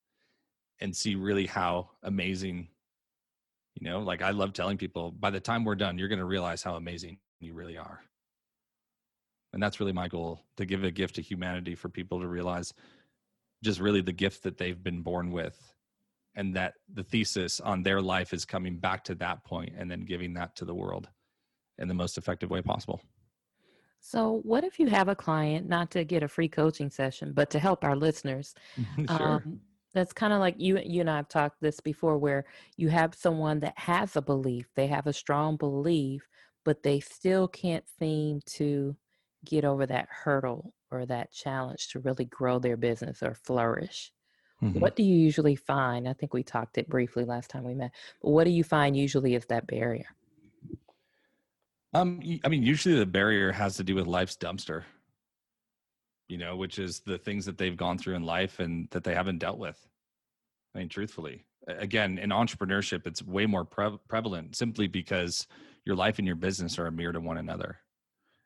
and 0.80 0.94
see 0.94 1.14
really 1.14 1.46
how 1.46 1.90
amazing 2.02 2.68
you 3.74 3.88
know 3.88 4.00
like 4.00 4.22
i 4.22 4.30
love 4.30 4.52
telling 4.52 4.76
people 4.76 5.10
by 5.12 5.30
the 5.30 5.40
time 5.40 5.64
we're 5.64 5.74
done 5.74 5.98
you're 5.98 6.08
going 6.08 6.18
to 6.18 6.24
realize 6.24 6.62
how 6.62 6.76
amazing 6.76 7.18
you 7.40 7.54
really 7.54 7.76
are 7.76 8.00
and 9.52 9.62
that's 9.62 9.80
really 9.80 9.92
my 9.92 10.08
goal 10.08 10.40
to 10.56 10.66
give 10.66 10.84
a 10.84 10.90
gift 10.90 11.14
to 11.14 11.22
humanity 11.22 11.74
for 11.74 11.88
people 11.88 12.20
to 12.20 12.26
realize 12.26 12.72
just 13.62 13.80
really 13.80 14.00
the 14.00 14.12
gift 14.12 14.42
that 14.42 14.58
they've 14.58 14.82
been 14.82 15.00
born 15.00 15.30
with 15.30 15.72
and 16.36 16.54
that 16.54 16.74
the 16.92 17.04
thesis 17.04 17.60
on 17.60 17.82
their 17.82 18.02
life 18.02 18.32
is 18.32 18.44
coming 18.44 18.76
back 18.76 19.04
to 19.04 19.14
that 19.14 19.44
point 19.44 19.72
and 19.78 19.90
then 19.90 20.00
giving 20.00 20.34
that 20.34 20.54
to 20.56 20.64
the 20.64 20.74
world 20.74 21.08
in 21.78 21.88
the 21.88 21.94
most 21.94 22.18
effective 22.18 22.50
way 22.50 22.62
possible 22.62 23.00
so 24.00 24.40
what 24.42 24.64
if 24.64 24.78
you 24.78 24.86
have 24.86 25.08
a 25.08 25.14
client 25.14 25.68
not 25.68 25.90
to 25.90 26.04
get 26.04 26.22
a 26.22 26.28
free 26.28 26.48
coaching 26.48 26.90
session 26.90 27.32
but 27.32 27.50
to 27.50 27.58
help 27.58 27.84
our 27.84 27.96
listeners 27.96 28.54
sure. 29.08 29.32
Um, 29.34 29.60
that's 29.94 30.12
kind 30.12 30.32
of 30.32 30.40
like 30.40 30.56
you 30.58 30.78
you 30.84 31.00
and 31.00 31.10
I've 31.10 31.28
talked 31.28 31.60
this 31.60 31.80
before 31.80 32.18
where 32.18 32.44
you 32.76 32.88
have 32.90 33.14
someone 33.14 33.60
that 33.60 33.78
has 33.78 34.16
a 34.16 34.22
belief, 34.22 34.68
they 34.74 34.88
have 34.88 35.06
a 35.06 35.12
strong 35.12 35.56
belief, 35.56 36.28
but 36.64 36.82
they 36.82 37.00
still 37.00 37.48
can't 37.48 37.88
seem 37.98 38.40
to 38.46 38.96
get 39.44 39.64
over 39.64 39.86
that 39.86 40.08
hurdle 40.10 40.74
or 40.90 41.06
that 41.06 41.32
challenge 41.32 41.88
to 41.88 42.00
really 42.00 42.24
grow 42.24 42.58
their 42.58 42.76
business 42.76 43.22
or 43.22 43.34
flourish. 43.34 44.12
Mhm. 44.62 44.80
What 44.80 44.96
do 44.96 45.02
you 45.02 45.16
usually 45.16 45.56
find? 45.56 46.08
I 46.08 46.12
think 46.14 46.34
we 46.34 46.42
talked 46.42 46.78
it 46.78 46.88
briefly 46.88 47.24
last 47.24 47.50
time 47.50 47.64
we 47.64 47.74
met, 47.74 47.92
but 48.22 48.30
what 48.30 48.44
do 48.44 48.50
you 48.50 48.64
find 48.64 48.96
usually 48.96 49.34
is 49.34 49.46
that 49.46 49.66
barrier? 49.66 50.06
Um, 51.92 52.20
I 52.44 52.48
mean, 52.48 52.64
usually 52.64 52.96
the 52.98 53.06
barrier 53.06 53.52
has 53.52 53.76
to 53.76 53.84
do 53.84 53.94
with 53.94 54.06
life's 54.06 54.36
dumpster, 54.36 54.84
you 56.28 56.38
know, 56.38 56.56
which 56.56 56.78
is 56.78 57.00
the 57.00 57.18
things 57.18 57.44
that 57.46 57.58
they've 57.58 57.76
gone 57.76 57.98
through 57.98 58.14
in 58.14 58.22
life 58.22 58.58
and 58.58 58.88
that 58.90 59.04
they 59.04 59.14
haven't 59.14 59.38
dealt 59.38 59.58
with. 59.58 59.78
I 60.74 60.78
mean, 60.78 60.88
truthfully, 60.88 61.44
again, 61.66 62.18
in 62.18 62.30
entrepreneurship, 62.30 63.06
it's 63.06 63.22
way 63.22 63.46
more 63.46 63.64
pre- 63.64 63.98
prevalent 64.08 64.56
simply 64.56 64.86
because 64.86 65.46
your 65.84 65.96
life 65.96 66.18
and 66.18 66.26
your 66.26 66.36
business 66.36 66.78
are 66.78 66.86
a 66.86 66.92
mirror 66.92 67.12
to 67.12 67.20
one 67.20 67.38
another. 67.38 67.78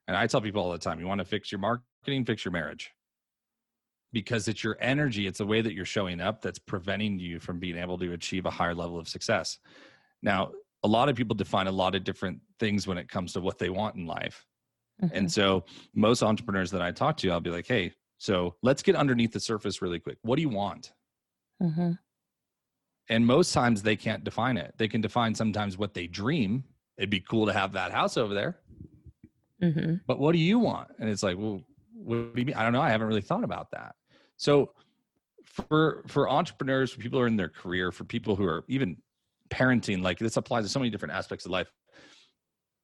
And 0.06 0.16
I 0.16 0.26
tell 0.26 0.40
people 0.40 0.62
all 0.62 0.73
the 0.73 0.78
time, 0.78 1.00
you 1.00 1.06
want 1.06 1.20
to 1.20 1.25
fix 1.25 1.52
your 1.52 1.61
marketing, 1.61 2.25
fix 2.25 2.44
your 2.44 2.52
marriage. 2.52 2.90
Because 4.12 4.49
it's 4.49 4.64
your 4.64 4.78
energy, 4.80 5.26
it's 5.26 5.38
the 5.38 5.47
way 5.47 5.61
that 5.61 5.75
you're 5.75 5.85
showing 5.85 6.20
up 6.20 6.40
that's 6.40 6.58
preventing 6.58 7.18
you 7.18 7.38
from 7.38 7.58
being 7.58 7.76
able 7.76 7.99
to 7.99 8.12
achieve 8.14 8.47
a 8.47 8.50
higher 8.50 8.75
level 8.75 8.99
of 8.99 9.06
success. 9.06 9.58
Now, 10.23 10.52
a 10.82 10.88
lot 10.88 11.11
of 11.11 11.16
people 11.16 11.35
define 11.35 11.66
a 11.66 11.73
lot 11.73 11.94
of 11.94 12.04
different 12.04 12.40
things 12.58 12.87
when 12.87 12.97
it 12.97 13.08
comes 13.08 13.35
to 13.35 13.40
what 13.40 13.58
they 13.58 13.68
want 13.68 13.97
in 13.97 14.06
life. 14.06 14.47
And 15.11 15.31
Mhm, 15.31 15.31
so 15.31 15.64
most 15.95 16.23
entrepreneurs 16.23 16.71
that 16.73 16.83
I 16.83 16.93
talk 16.93 17.17
to, 17.19 17.31
I'll 17.31 17.40
be 17.40 17.50
like, 17.50 17.67
hey, 17.67 17.95
so 18.19 18.57
let's 18.62 18.83
get 18.83 18.97
underneath 18.97 19.33
the 19.33 19.40
surface 19.40 19.81
really 19.81 20.00
quick. 20.00 20.19
What 20.23 20.37
do 20.37 20.43
you 20.43 20.49
want? 20.49 20.93
mhm, 21.61 21.99
And 23.09 23.26
most 23.26 23.52
times 23.52 23.83
they 23.83 23.97
can't 23.97 24.23
define 24.25 24.57
it. 24.57 24.75
They 24.76 24.88
can 24.88 25.00
define 25.00 25.35
sometimes 25.35 25.78
what 25.78 25.95
they 25.95 26.07
dream. 26.07 26.64
It'd 26.99 27.11
be 27.11 27.21
cool 27.21 27.47
to 27.47 27.52
have 27.52 27.73
that 27.73 27.90
house 27.93 28.17
over 28.17 28.35
there. 28.35 28.61
mhm, 29.61 30.00
But 30.07 30.19
what 30.19 30.33
do 30.33 30.38
you 30.38 30.59
want? 30.59 30.90
And 30.99 31.09
it's 31.09 31.23
like, 31.23 31.37
well, 31.37 31.62
what 31.93 32.35
do 32.35 32.40
you 32.40 32.47
mean? 32.47 32.55
I 32.55 32.62
don't 32.62 32.73
know. 32.73 32.81
I 32.81 32.90
haven't 32.90 33.07
really 33.09 33.21
thought 33.21 33.45
about 33.45 33.71
that. 33.73 33.97
So 34.37 34.73
for 35.45 36.05
for 36.09 36.31
entrepreneurs, 36.31 36.93
for 36.93 37.00
people 37.00 37.19
who 37.19 37.25
are 37.25 37.28
in 37.28 37.37
their 37.37 37.49
career, 37.49 37.93
for 37.93 38.05
people 38.05 38.37
who 38.37 38.45
are 38.47 38.64
even 38.69 39.02
parenting, 39.50 40.02
like 40.02 40.19
this 40.19 40.37
applies 40.37 40.64
to 40.64 40.71
so 40.71 40.78
many 40.81 40.90
different 40.90 41.14
aspects 41.14 41.47
of 41.47 41.52
life. 41.52 41.73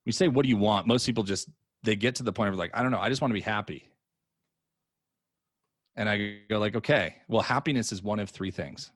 We 0.07 0.13
say, 0.13 0.29
what 0.29 0.43
do 0.43 0.49
you 0.49 0.57
want? 0.57 0.87
Most 0.87 1.07
people 1.07 1.25
just 1.25 1.49
they 1.85 1.97
get 1.97 2.17
to 2.17 2.23
the 2.23 2.33
point 2.33 2.49
of 2.49 2.57
like, 2.57 2.71
I 2.75 2.83
don't 2.83 2.91
know, 2.91 2.99
I 2.99 3.09
just 3.09 3.21
want 3.21 3.31
to 3.31 3.35
be 3.35 3.41
happy. 3.41 3.89
And 5.97 6.09
I 6.09 6.39
go 6.51 6.59
like, 6.59 6.75
okay, 6.75 7.17
well, 7.29 7.43
happiness 7.43 7.93
is 7.93 8.03
one 8.03 8.19
of 8.19 8.31
three 8.31 8.51
things. 8.51 8.91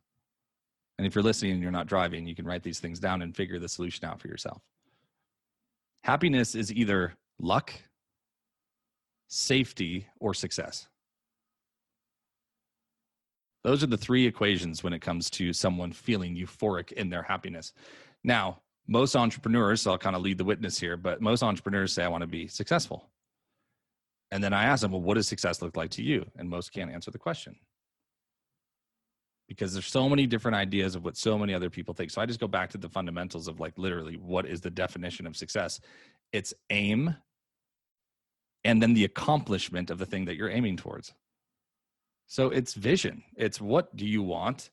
And 0.97 1.07
if 1.07 1.15
you're 1.15 1.23
listening 1.23 1.53
and 1.53 1.63
you're 1.63 1.71
not 1.71 1.87
driving, 1.87 2.27
you 2.27 2.35
can 2.35 2.45
write 2.45 2.65
these 2.65 2.81
things 2.81 2.99
down 2.99 3.23
and 3.23 3.37
figure 3.37 3.61
the 3.61 3.69
solution 3.69 4.05
out 4.05 4.21
for 4.21 4.27
yourself. 4.27 4.63
Happiness 6.03 6.57
is 6.57 6.73
either 6.73 7.15
luck, 7.39 7.73
safety, 9.29 10.09
or 10.19 10.35
success. 10.35 10.89
Those 13.63 13.85
are 13.85 13.89
the 13.89 13.97
three 13.97 14.27
equations 14.27 14.83
when 14.83 14.93
it 14.93 15.01
comes 15.01 15.31
to 15.31 15.53
someone 15.53 15.93
feeling 15.93 16.35
euphoric 16.35 16.93
in 16.93 17.11
their 17.11 17.23
happiness. 17.23 17.73
Now, 18.25 18.63
most 18.89 19.15
entrepreneurs, 19.15 19.83
so 19.83 19.93
I'll 19.93 19.99
kind 19.99 20.17
of 20.17 20.23
lead 20.23 20.39
the 20.39 20.45
witness 20.45 20.79
here, 20.81 20.97
but 20.97 21.21
most 21.21 21.43
entrepreneurs 21.43 21.93
say, 21.93 22.03
I 22.03 22.09
want 22.09 22.23
to 22.23 22.27
be 22.27 22.49
successful. 22.49 23.09
And 24.31 24.43
then 24.43 24.53
I 24.53 24.65
ask 24.65 24.83
them, 24.83 24.93
well, 24.93 25.01
what 25.01 25.15
does 25.15 25.29
success 25.29 25.63
look 25.63 25.77
like 25.77 25.91
to 25.93 26.03
you? 26.03 26.27
And 26.37 26.49
most 26.49 26.73
can't 26.73 26.91
answer 26.91 27.11
the 27.11 27.19
question 27.19 27.57
because 29.49 29.73
there's 29.73 29.87
so 29.87 30.09
many 30.09 30.27
different 30.27 30.55
ideas 30.55 30.95
of 30.95 31.05
what 31.05 31.17
so 31.17 31.39
many 31.39 31.55
other 31.55 31.71
people 31.71 31.95
think. 31.95 32.11
So 32.11 32.21
I 32.21 32.27
just 32.27 32.39
go 32.39 32.47
back 32.47 32.71
to 32.71 32.79
the 32.79 32.89
fundamentals 32.89 33.49
of 33.49 33.59
like 33.59 33.77
literally 33.77 34.17
what 34.17 34.47
is 34.47 34.61
the 34.61 34.71
definition 34.71 35.27
of 35.27 35.37
success? 35.37 35.81
It's 36.33 36.53
aim 36.71 37.17
and 38.65 38.83
then 38.83 38.93
the 38.93 39.05
accomplishment 39.05 39.91
of 39.91 39.99
the 39.99 40.07
thing 40.07 40.27
that 40.27 40.37
you're 40.37 40.51
aiming 40.51 40.77
towards. 40.77 41.15
So 42.27 42.51
it's 42.51 42.75
vision. 42.75 43.25
It's 43.37 43.61
what 43.61 43.97
do 43.97 44.07
you 44.07 44.23
want? 44.23 44.69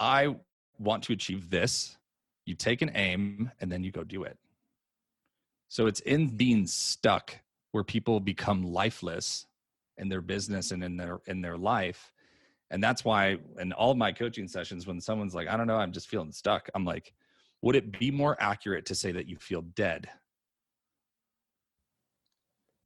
I 0.00 0.36
want 0.78 1.02
to 1.04 1.12
achieve 1.12 1.50
this. 1.50 1.98
You 2.46 2.54
take 2.54 2.82
an 2.82 2.90
aim 2.94 3.50
and 3.60 3.70
then 3.70 3.82
you 3.82 3.90
go 3.90 4.04
do 4.04 4.24
it. 4.24 4.38
So 5.68 5.86
it's 5.86 6.00
in 6.00 6.28
being 6.28 6.66
stuck 6.66 7.36
where 7.72 7.84
people 7.84 8.20
become 8.20 8.62
lifeless 8.62 9.46
in 9.98 10.08
their 10.08 10.20
business 10.20 10.70
and 10.70 10.84
in 10.84 10.96
their 10.96 11.20
in 11.26 11.40
their 11.40 11.56
life. 11.56 12.12
And 12.70 12.82
that's 12.82 13.04
why 13.04 13.38
in 13.58 13.72
all 13.72 13.94
my 13.94 14.12
coaching 14.12 14.48
sessions, 14.48 14.86
when 14.86 15.00
someone's 15.00 15.34
like, 15.34 15.48
I 15.48 15.56
don't 15.56 15.66
know, 15.66 15.76
I'm 15.76 15.92
just 15.92 16.08
feeling 16.08 16.32
stuck, 16.32 16.68
I'm 16.74 16.84
like, 16.84 17.12
would 17.62 17.76
it 17.76 17.98
be 17.98 18.10
more 18.10 18.36
accurate 18.40 18.86
to 18.86 18.94
say 18.94 19.12
that 19.12 19.28
you 19.28 19.36
feel 19.36 19.62
dead? 19.62 20.08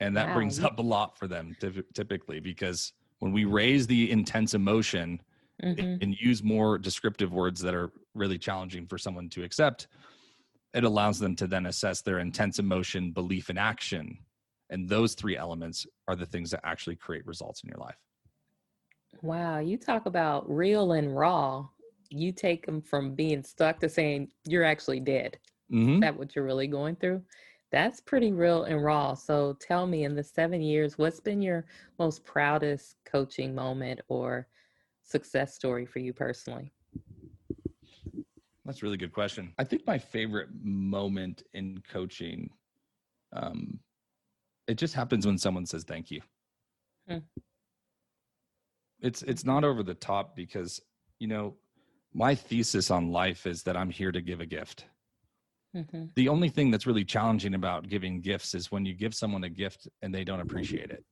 And 0.01 0.17
that 0.17 0.27
Wow, 0.27 0.33
brings 0.33 0.61
up 0.65 0.79
a 0.79 0.83
lot 0.83 1.19
for 1.19 1.27
them 1.29 1.57
typically 1.95 2.41
because 2.41 2.93
when 3.19 3.33
we 3.33 3.45
raise 3.45 3.87
the 3.87 4.11
intense 4.11 4.55
emotion 4.55 5.21
mhm. 5.63 6.03
and 6.03 6.15
use 6.21 6.43
more 6.43 6.79
descriptive 6.79 7.33
words 7.33 7.61
that 7.61 7.75
are 7.75 7.91
really 8.15 8.39
challenging 8.39 8.87
for 8.87 8.99
someone 8.99 9.29
to 9.31 9.43
accept, 9.43 9.89
it 10.75 10.85
allows 10.85 11.19
them 11.19 11.35
to 11.37 11.47
then 11.47 11.67
assess 11.67 12.03
their 12.03 12.19
intense 12.19 12.59
emotion, 12.59 13.13
belief, 13.13 13.49
and 13.49 13.59
action. 13.59 14.19
And 14.71 14.89
those 14.89 15.15
three 15.15 15.37
elements 15.37 15.87
are 16.09 16.17
the 16.17 16.27
things 16.27 16.51
that 16.51 16.61
actually 16.65 16.97
create 16.97 17.27
results 17.27 17.63
in 17.63 17.69
your 17.69 17.79
life. 17.79 17.97
Wow, 19.23 19.59
you 19.59 19.79
talk 19.79 20.07
about 20.07 20.49
real 20.49 20.93
and 20.93 21.17
raw. 21.17 21.67
You 22.11 22.33
take 22.33 22.67
them 22.67 22.83
from 22.83 23.15
being 23.15 23.43
stuck 23.43 23.81
to 23.81 23.89
saying 23.89 24.29
you're 24.45 24.65
actually 24.65 25.01
dead. 25.01 25.39
Mm-hmm. 25.73 25.95
Is 25.95 26.01
that 26.01 26.17
what 26.17 26.37
you're 26.37 26.45
really 26.45 26.67
going 26.67 26.97
through? 26.97 27.23
That's 27.71 28.01
pretty 28.01 28.33
real 28.33 28.65
and 28.65 28.83
raw. 28.83 29.15
So 29.15 29.57
tell 29.61 29.87
me, 29.87 30.05
in 30.05 30.15
the 30.15 30.23
seven 30.23 30.63
years, 30.63 30.97
what's 30.97 31.21
been 31.21 31.43
your 31.43 31.67
most 31.99 32.25
proudest 32.25 32.97
coaching 33.05 33.55
moment 33.55 34.01
or 34.09 34.47
success 35.09 35.55
story 35.55 35.87
for 35.87 35.99
you 35.99 36.13
personally? 36.13 36.73
That's 38.65 38.83
a 38.83 38.85
really 38.85 38.99
good 38.99 39.13
question. 39.13 39.55
I 39.59 39.65
think 39.65 39.87
my 39.87 39.99
favorite 39.99 40.51
moment 40.63 41.43
in 41.55 41.83
coaching, 41.91 42.51
um, 43.33 43.81
it 44.67 44.75
just 44.75 44.95
happens 44.95 45.27
when 45.27 45.39
someone 45.39 45.65
says 45.65 45.85
thank 45.85 46.11
you. 46.11 46.21
Hmm. 47.09 47.19
It's 49.01 49.23
it's 49.23 49.45
not 49.45 49.65
over 49.65 49.83
the 49.83 49.95
top 49.95 50.37
because 50.37 50.81
you 51.19 51.29
know 51.29 51.57
my 52.13 52.35
thesis 52.35 52.91
on 52.91 53.11
life 53.11 53.47
is 53.47 53.63
that 53.63 53.77
I'm 53.77 53.91
here 53.91 54.13
to 54.13 54.21
give 54.21 54.41
a 54.41 54.47
gift. 54.47 54.85
hmm 55.75 56.05
The 56.17 56.29
only 56.29 56.51
thing 56.51 56.71
that's 56.71 56.87
really 56.87 57.05
challenging 57.05 57.55
about 57.55 57.89
giving 57.89 58.21
gifts 58.21 58.55
is 58.55 58.71
when 58.71 58.85
you 58.85 58.93
give 58.93 59.15
someone 59.15 59.45
a 59.45 59.49
gift 59.49 59.89
and 60.03 60.15
they 60.15 60.25
don't 60.25 60.41
appreciate 60.41 60.91
it. 60.91 61.05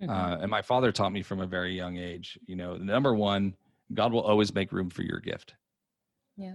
Hmm 0.00 0.10
Uh, 0.10 0.38
and 0.40 0.50
my 0.50 0.62
father 0.62 0.92
taught 0.92 1.12
me 1.12 1.22
from 1.22 1.40
a 1.40 1.46
very 1.46 1.74
young 1.74 1.96
age, 1.96 2.38
you 2.46 2.56
know, 2.56 2.76
number 2.76 3.14
one, 3.14 3.54
God 3.94 4.12
will 4.12 4.22
always 4.22 4.54
make 4.54 4.72
room 4.72 4.90
for 4.90 5.02
your 5.02 5.20
gift. 5.20 5.54
Yeah. 6.36 6.54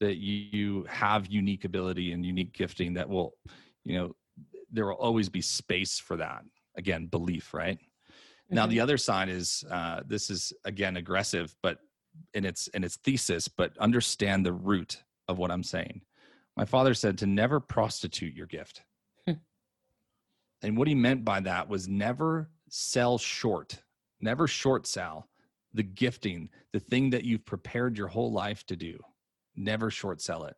That 0.00 0.16
you, 0.16 0.84
have 0.88 1.26
unique 1.28 1.64
ability 1.64 2.12
and 2.12 2.24
unique 2.24 2.52
gifting 2.52 2.94
that 2.94 3.08
will, 3.08 3.34
you 3.84 3.96
know, 3.98 4.16
there 4.70 4.86
will 4.86 4.94
always 4.94 5.28
be 5.28 5.40
space 5.40 5.98
for 5.98 6.16
that. 6.16 6.44
Again, 6.76 7.06
belief, 7.06 7.54
right? 7.54 7.78
Now 8.50 8.66
Mhm. 8.66 8.70
the 8.70 8.80
other 8.80 8.98
side 8.98 9.28
is 9.28 9.64
uh, 9.70 10.02
this 10.06 10.28
is 10.30 10.52
again 10.64 10.96
aggressive, 10.96 11.54
but 11.62 11.78
in 12.34 12.44
its 12.44 12.66
in 12.68 12.84
its 12.84 12.96
thesis, 12.96 13.48
but 13.48 13.76
understand 13.78 14.44
the 14.44 14.52
root 14.52 15.02
of 15.28 15.38
what 15.38 15.50
I'm 15.50 15.62
saying. 15.62 16.02
My 16.56 16.64
father 16.64 16.94
said 16.94 17.16
to 17.18 17.26
never 17.26 17.60
prostitute 17.60 18.34
your 18.34 18.46
gift. 18.46 18.82
Hmm. 19.26 19.34
and 20.62 20.76
what 20.76 20.88
he 20.88 20.94
meant 20.94 21.24
by 21.24 21.40
that 21.40 21.68
was 21.68 21.88
never 21.88 22.50
sell 22.74 23.18
short, 23.18 23.82
never 24.22 24.46
short 24.46 24.86
sell 24.86 25.28
the 25.74 25.82
gifting, 25.82 26.48
the 26.72 26.80
thing 26.80 27.10
that 27.10 27.22
you've 27.22 27.44
prepared 27.44 27.98
your 27.98 28.08
whole 28.08 28.32
life 28.32 28.64
to 28.64 28.76
do. 28.76 28.98
Never 29.54 29.90
short 29.90 30.22
sell 30.22 30.44
it. 30.44 30.56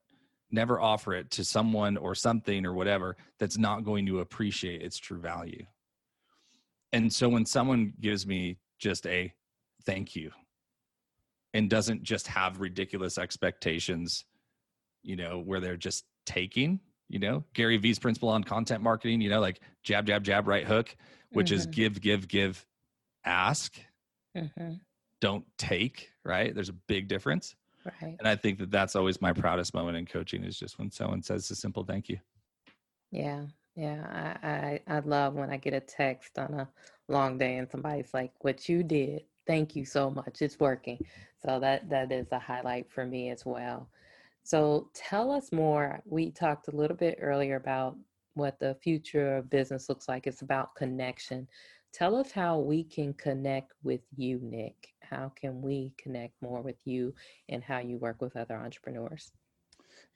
Never 0.52 0.80
offer 0.80 1.12
it 1.14 1.33
to 1.33 1.44
someone 1.44 1.97
or 1.97 2.14
something 2.14 2.64
or 2.64 2.73
whatever 2.73 3.16
that's 3.40 3.59
not 3.59 3.85
going 3.85 4.06
to 4.06 4.21
appreciate 4.21 4.80
its 4.80 4.97
true 4.97 5.18
value. 5.18 5.66
And 6.92 7.12
so 7.12 7.28
when 7.28 7.44
someone 7.44 7.92
gives 8.00 8.28
me 8.28 8.59
just 8.78 9.09
a 9.09 9.33
thank 9.85 10.14
you 10.14 10.30
and 11.52 11.68
doesn't 11.68 12.04
just 12.04 12.28
have 12.28 12.61
ridiculous 12.61 13.18
expectations, 13.18 14.25
you 15.02 15.16
know, 15.16 15.42
where 15.44 15.59
they're 15.59 15.76
just 15.76 16.04
taking, 16.26 16.78
you 17.14 17.21
know, 17.21 17.44
Gary 17.54 17.76
Vee's 17.76 18.00
principle 18.00 18.28
on 18.28 18.42
content 18.42 18.83
marketing, 18.83 19.21
you 19.21 19.30
know, 19.30 19.38
like 19.40 19.61
jab, 19.85 20.04
jab, 20.04 20.25
jab, 20.25 20.49
right 20.49 20.64
hook, 20.66 20.97
which 21.30 21.52
is 21.52 21.64
Mhm. 21.64 21.71
give, 21.71 22.00
give, 22.00 22.26
give, 22.26 22.66
ask, 23.25 23.78
Mhm. 24.37 24.80
don't 25.21 25.47
take, 25.56 26.11
right? 26.25 26.52
There's 26.52 26.71
a 26.71 26.73
big 26.88 27.06
difference. 27.06 27.54
Right. 27.85 28.16
And 28.18 28.26
I 28.26 28.35
think 28.35 28.59
that 28.59 28.73
that's 28.73 28.97
always 28.97 29.21
my 29.21 29.33
proudest 29.33 29.75
moment 29.75 29.97
in 29.97 30.06
coaching 30.06 30.42
is 30.42 30.59
just 30.59 30.76
when 30.76 30.90
someone 30.90 31.23
says 31.23 31.49
a 31.52 31.54
simple 31.54 31.85
thank 31.85 32.09
you. 32.09 32.18
Yeah. 33.12 33.47
Yeah. 33.76 34.40
I, 34.42 34.49
I 34.49 34.97
I 34.97 34.99
love 34.99 35.35
when 35.35 35.50
I 35.50 35.56
get 35.56 35.73
a 35.73 35.80
text 35.80 36.37
on 36.37 36.52
a 36.54 36.68
long 37.06 37.38
day 37.38 37.59
and 37.59 37.71
somebody's 37.71 38.12
like, 38.12 38.33
"What 38.42 38.68
you 38.68 38.83
did, 38.83 39.23
thank 39.47 39.76
you 39.76 39.85
so 39.85 40.11
much. 40.11 40.42
It's 40.42 40.59
working." 40.59 40.99
So 41.47 41.61
that 41.61 41.88
that 41.90 42.11
is 42.11 42.26
a 42.33 42.40
highlight 42.40 42.90
for 42.90 43.06
me 43.06 43.30
as 43.30 43.47
well. 43.47 43.88
So 44.44 44.90
tell 44.94 45.32
us 45.32 45.52
more. 45.52 46.00
We 46.04 46.30
talked 46.30 46.68
a 46.68 46.76
little 46.76 46.96
bit 46.96 47.18
earlier 47.20 47.56
about 47.56 47.96
what 48.34 48.58
the 48.60 48.76
future 48.82 49.38
of 49.38 49.50
business 49.50 49.88
looks 49.88 50.06
like. 50.06 50.26
It's 50.26 50.42
about 50.42 50.74
connection. 50.74 51.48
Tell 51.92 52.14
us 52.14 52.30
how 52.30 52.58
we 52.58 52.84
can 52.84 53.14
connect 53.14 53.72
with 53.82 54.02
you, 54.16 54.40
Nick. 54.42 54.88
How 55.00 55.32
can 55.34 55.62
we 55.62 55.92
connect 55.96 56.34
more 56.42 56.60
with 56.60 56.76
you 56.84 57.14
and 57.48 57.62
how 57.62 57.78
you 57.78 57.96
work 57.98 58.20
with 58.20 58.36
other 58.36 58.56
entrepreneurs? 58.56 59.32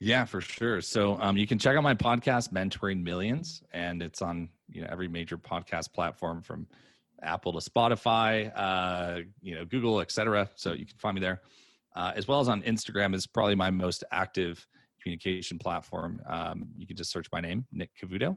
Yeah, 0.00 0.25
for 0.26 0.40
sure. 0.40 0.80
So 0.80 1.18
um, 1.20 1.37
you 1.37 1.47
can 1.47 1.58
check 1.58 1.76
out 1.76 1.82
my 1.82 1.94
podcast, 1.94 2.52
Mentoring 2.52 3.02
Millions, 3.02 3.62
and 3.73 4.02
it's 4.02 4.20
on 4.20 4.49
you 4.68 4.82
know 4.82 4.88
every 4.90 5.08
major 5.08 5.38
podcast 5.38 5.92
platform 5.92 6.42
from 6.42 6.66
Apple 7.23 7.58
to 7.58 7.70
Spotify, 7.70 8.52
uh, 8.54 9.20
you 9.40 9.54
know 9.54 9.64
Google, 9.64 10.00
etc. 10.00 10.50
So 10.54 10.73
you 10.73 10.87
can 10.87 10.99
find 10.99 11.14
me 11.14 11.20
there, 11.20 11.40
uh, 11.99 12.12
as 12.14 12.28
well 12.28 12.38
as 12.38 12.49
on 12.49 12.62
Instagram 12.62 13.12
is 13.12 13.26
probably 13.26 13.57
my 13.57 13.71
most 13.71 14.05
active 14.12 14.64
communication 15.02 15.59
platform. 15.59 16.23
Um, 16.28 16.69
you 16.76 16.87
can 16.87 16.97
just 16.97 17.11
search 17.11 17.26
my 17.33 17.40
name, 17.40 17.67
Nick 17.73 17.90
Cavuoto, 18.00 18.37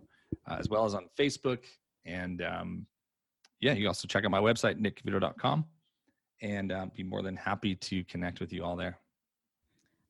uh, 0.50 0.58
as 0.60 0.68
well 0.68 0.84
as 0.84 0.96
on 0.96 1.08
Facebook. 1.18 1.60
And 2.04 2.42
um, 2.42 2.88
yeah, 3.60 3.74
you 3.74 3.88
also 3.88 4.08
check 4.08 4.26
out 4.26 4.32
my 4.32 4.40
website, 4.40 4.82
nickcavuoto.com, 4.82 5.66
and 6.42 6.72
uh, 6.72 6.88
be 6.96 7.04
more 7.04 7.22
than 7.22 7.36
happy 7.36 7.76
to 7.76 8.04
connect 8.06 8.40
with 8.40 8.52
you 8.52 8.64
all 8.64 8.76
there. 8.76 8.98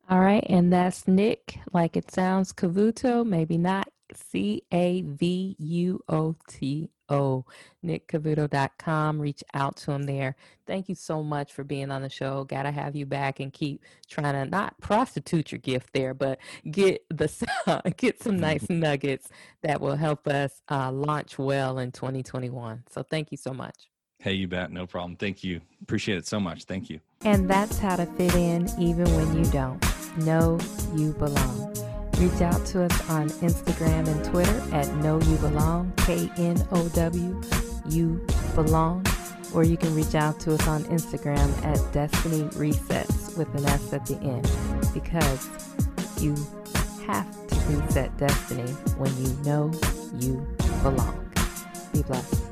All 0.10 0.22
right, 0.22 0.46
and 0.50 0.72
that's 0.72 1.08
Nick, 1.08 1.60
like 1.74 1.96
it 1.98 2.10
sounds, 2.10 2.54
Cavuoto, 2.54 3.26
maybe 3.26 3.58
not 3.58 3.88
C 4.16 4.64
A 4.72 5.02
V 5.02 5.56
U 5.60 6.04
O 6.08 6.36
T 6.48 6.90
O, 7.10 7.46
nickcavuoto.com. 7.86 9.20
Reach 9.20 9.44
out 9.54 9.76
to 9.78 9.92
him 9.92 10.04
there. 10.04 10.36
Thank 10.66 10.90
you 10.90 10.96
so 10.96 11.22
much 11.22 11.54
for 11.54 11.64
being 11.64 11.92
on 11.92 12.02
the 12.02 12.10
show. 12.10 12.46
Got 12.46 12.64
to 12.64 12.72
have 12.72 12.96
you 12.96 13.06
back 13.06 13.40
and 13.40 13.52
keep 13.52 13.84
trying 14.10 14.34
to 14.34 14.46
not 14.50 14.80
prostitute 14.80 15.52
your 15.52 15.60
gift 15.60 15.94
there, 15.94 16.14
but 16.14 16.40
get 16.70 17.04
the 17.10 17.30
get 17.98 18.24
some 18.24 18.40
nice 18.40 18.66
nuggets 18.70 19.30
that 19.62 19.82
will 19.82 19.98
help 19.98 20.28
us 20.28 20.62
uh, 20.70 20.92
launch 20.92 21.38
well 21.38 21.80
in 21.80 21.92
2021. 21.92 22.84
So 22.90 23.04
thank 23.04 23.32
you 23.32 23.38
so 23.38 23.54
much. 23.54 23.90
Hey, 24.20 24.34
you 24.34 24.48
bet. 24.48 24.72
No 24.72 24.86
problem. 24.86 25.16
Thank 25.16 25.44
you. 25.44 25.62
Appreciate 25.82 26.20
it 26.20 26.28
so 26.28 26.40
much. 26.40 26.66
Thank 26.66 26.90
you. 26.90 27.00
And 27.26 27.50
that's 27.50 27.80
how 27.80 27.96
to 27.96 28.06
fit 28.06 28.36
in 28.36 28.70
even 28.80 29.06
when 29.16 29.36
you 29.36 29.50
don't. 29.52 29.84
Know 30.18 30.60
you 30.96 31.14
belong. 31.14 31.91
Reach 32.22 32.42
out 32.44 32.64
to 32.68 32.84
us 32.84 33.10
on 33.10 33.30
Instagram 33.42 34.08
and 34.08 34.24
Twitter 34.24 34.62
at 34.72 34.88
Know 34.98 35.20
You 35.22 35.38
Belong, 35.38 35.92
K 35.98 36.30
N 36.38 36.56
O 36.72 36.88
W, 36.90 37.42
You 37.90 38.24
Belong. 38.54 39.04
Or 39.56 39.64
you 39.64 39.76
can 39.76 39.96
reach 39.96 40.14
out 40.14 40.40
to 40.42 40.54
us 40.54 40.68
on 40.68 40.84
Instagram 40.84 41.50
at 41.66 41.80
Destiny 41.92 42.44
Resets 42.50 43.36
with 43.36 43.52
an 43.56 43.66
S 43.66 43.92
at 43.92 44.06
the 44.06 44.18
end 44.18 44.48
because 44.94 45.50
you 46.22 46.36
have 47.08 47.48
to 47.48 47.56
reset 47.72 48.16
destiny 48.18 48.72
when 49.00 49.12
you 49.18 49.34
know 49.44 49.72
you 50.20 50.48
belong. 50.84 51.28
Be 51.92 52.04
blessed. 52.04 52.51